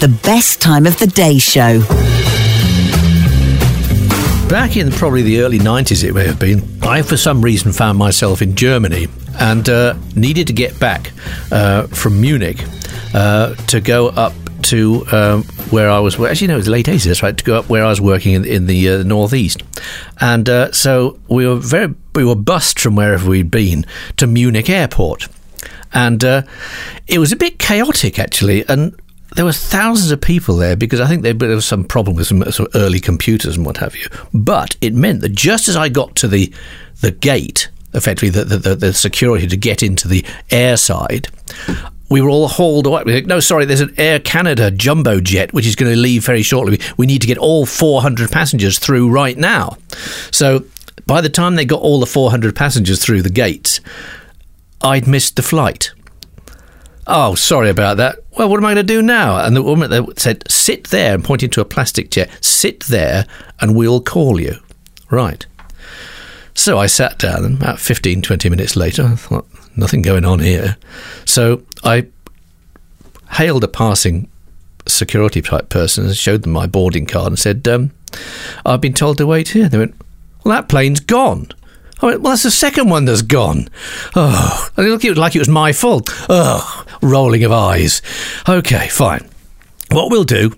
[0.00, 1.80] The best time of the day show.
[4.48, 7.98] Back in probably the early 90s, it may have been, I for some reason found
[7.98, 9.08] myself in Germany
[9.38, 11.12] and uh, needed to get back
[11.52, 12.64] uh, from Munich
[13.12, 14.32] uh, to go up
[14.62, 16.18] to um, where I was.
[16.18, 18.32] Actually, no, it was late 80s, that's right, to go up where I was working
[18.32, 19.62] in, in the uh, northeast.
[20.18, 23.84] And uh, so we were very, we were bussed from wherever we'd been
[24.16, 25.28] to Munich airport.
[25.92, 26.44] And uh,
[27.06, 28.66] it was a bit chaotic, actually.
[28.66, 28.98] And
[29.36, 32.68] there were thousands of people there because I think there was some problem with some
[32.74, 34.06] early computers and what have you.
[34.34, 36.52] But it meant that just as I got to the
[37.00, 41.28] the gate, effectively the the, the security to get into the air side,
[42.10, 43.22] we were all hauled away.
[43.22, 46.80] No, sorry, there's an Air Canada jumbo jet which is going to leave very shortly.
[46.96, 49.76] We need to get all 400 passengers through right now.
[50.32, 50.64] So
[51.06, 53.80] by the time they got all the 400 passengers through the gates,
[54.82, 55.92] I'd missed the flight.
[57.12, 58.20] Oh, sorry about that.
[58.38, 59.44] Well, what am I going to do now?
[59.44, 63.26] And the woman said, Sit there, and pointing to a plastic chair, sit there
[63.60, 64.54] and we'll call you.
[65.10, 65.44] Right.
[66.54, 70.38] So I sat down, and about 15, 20 minutes later, I thought, nothing going on
[70.38, 70.76] here.
[71.24, 72.06] So I
[73.32, 74.30] hailed a passing
[74.86, 77.90] security type person and showed them my boarding card and said, um,
[78.64, 79.68] I've been told to wait here.
[79.68, 79.96] They went,
[80.44, 81.48] Well, that plane's gone.
[82.02, 83.68] I went, well, that's the second one that's gone.
[84.16, 86.10] Oh, I look at it like it was my fault.
[86.28, 88.02] Oh, rolling of eyes.
[88.48, 89.28] Okay, fine.
[89.90, 90.52] What we'll do,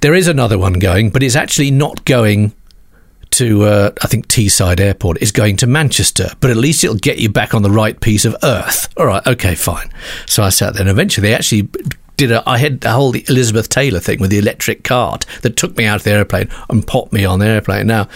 [0.00, 2.52] there is another one going, but it's actually not going
[3.30, 5.18] to, uh, I think, Teesside Airport.
[5.20, 8.24] It's going to Manchester, but at least it'll get you back on the right piece
[8.24, 8.88] of earth.
[8.96, 9.90] All right, okay, fine.
[10.26, 11.68] So I sat there, and eventually they actually
[12.16, 15.76] did a, I had the whole Elizabeth Taylor thing with the electric cart that took
[15.76, 17.86] me out of the airplane and popped me on the airplane.
[17.86, 18.08] Now,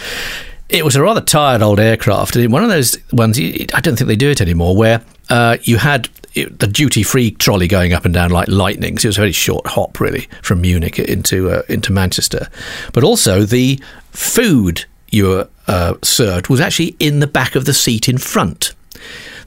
[0.73, 2.35] it was a rather tired old aircraft.
[2.35, 6.09] One of those ones, I don't think they do it anymore, where uh, you had
[6.33, 8.97] the duty free trolley going up and down like lightning.
[8.97, 12.49] So it was a very short hop, really, from Munich into uh, into Manchester.
[12.91, 13.79] But also the
[14.11, 18.73] food you were uh, served was actually in the back of the seat in front.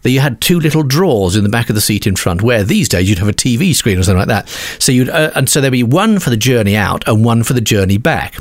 [0.03, 2.63] That you had two little drawers in the back of the seat in front, where
[2.63, 4.49] these days you'd have a TV screen or something like that.
[4.81, 7.55] So you'd, uh, and so there'd be one for the journey out and one for
[7.55, 8.37] the journey back.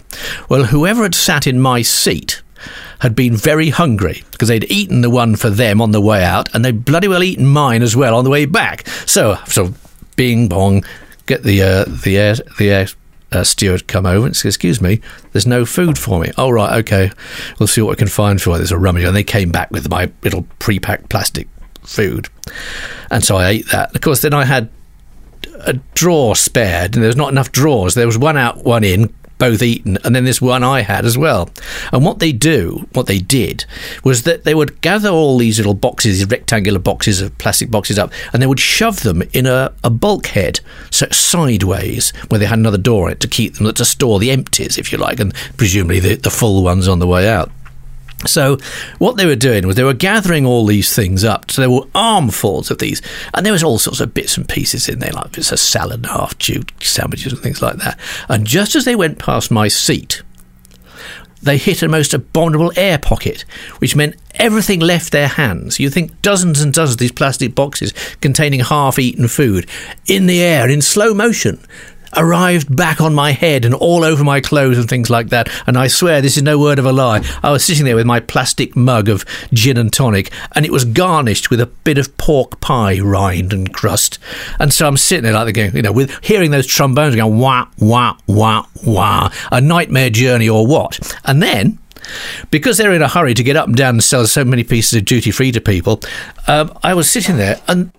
[0.47, 2.43] Well, whoever had sat in my seat
[3.05, 6.49] had been very hungry because they'd eaten the one for them on the way out
[6.55, 8.87] and they'd bloody well eaten mine as well on the way back.
[9.05, 9.75] So, so
[10.15, 10.83] bing bong,
[11.27, 12.87] get the uh, the air the air
[13.31, 15.01] uh, steward come over and say, "Excuse me,
[15.33, 17.11] there's no food for me." Oh right, okay,
[17.59, 18.57] we'll see what we can find for you.
[18.57, 21.47] There's a rummage, and they came back with my little pre-packed plastic
[21.83, 22.27] food,
[23.11, 23.93] and so I ate that.
[23.95, 24.69] Of course, then I had
[25.59, 27.93] a drawer spared, and there was not enough drawers.
[27.93, 31.17] There was one out, one in both eaten, and then this one I had as
[31.17, 31.49] well.
[31.91, 33.65] And what they do, what they did,
[34.03, 37.99] was that they would gather all these little boxes, these rectangular boxes of plastic boxes
[37.99, 40.59] up, and they would shove them in a, a bulkhead,
[40.89, 44.77] so sideways, where they had another door it to keep them, to store the empties,
[44.77, 47.51] if you like, and presumably the, the full ones on the way out.
[48.25, 48.57] So,
[48.97, 51.51] what they were doing was they were gathering all these things up.
[51.51, 53.01] So, there were armfuls of these,
[53.33, 55.97] and there was all sorts of bits and pieces in there, like it's a salad
[55.97, 57.99] and half chewed sandwiches and things like that.
[58.29, 60.23] And just as they went past my seat,
[61.45, 63.45] they hit a most abominable air pocket,
[63.77, 65.79] which meant everything left their hands.
[65.79, 69.69] You think dozens and dozens of these plastic boxes containing half eaten food
[70.07, 71.59] in the air in slow motion
[72.15, 75.49] arrived back on my head and all over my clothes and things like that.
[75.67, 77.25] And I swear this is no word of a lie.
[77.43, 80.85] I was sitting there with my plastic mug of gin and tonic, and it was
[80.85, 84.19] garnished with a bit of pork pie rind and crust.
[84.59, 87.67] And so I'm sitting there like the you know, with hearing those trombones going wah
[87.79, 91.17] wah wah wah, a nightmare journey or what?
[91.25, 91.79] And then
[92.51, 94.93] because they're in a hurry to get up and down and sell so many pieces
[94.93, 96.01] of duty free to people,
[96.47, 97.91] um, I was sitting there and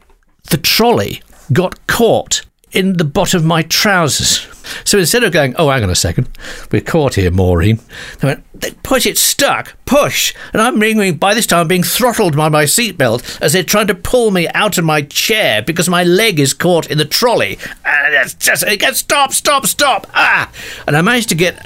[0.51, 1.23] the trolley
[1.53, 2.43] got caught
[2.77, 4.47] in the bottom of my trousers.
[4.85, 6.29] So instead of going, oh, hang on a second,
[6.71, 7.81] we're caught here, Maureen,
[8.21, 10.35] they went, push, it's stuck, push.
[10.53, 13.95] And I'm being, by this time, being throttled by my seatbelt as they're trying to
[13.95, 17.59] pull me out of my chair because my leg is caught in the trolley.
[17.85, 20.51] And it's just, it gets, stop, stop, stop, ah!
[20.87, 21.59] And I managed to get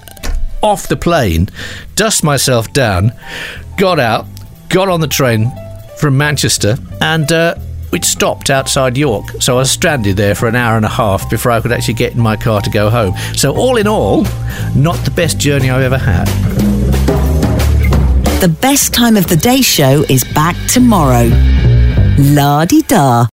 [0.63, 1.49] off the plane,
[1.97, 3.13] dust myself down,
[3.77, 4.27] got out,
[4.69, 5.51] got on the train
[5.99, 7.57] from Manchester, and uh,
[7.91, 9.27] which stopped outside York.
[9.41, 11.95] So I was stranded there for an hour and a half before I could actually
[11.95, 13.15] get in my car to go home.
[13.35, 14.25] So, all in all,
[14.75, 16.27] not the best journey I've ever had.
[18.41, 21.29] The best time of the day show is back tomorrow.
[22.19, 23.31] La di da.